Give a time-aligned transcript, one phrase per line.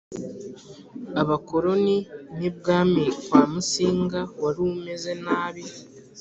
[1.21, 1.97] abakoroni
[2.37, 5.63] n ibwami kwa Musinga wari umeze nabi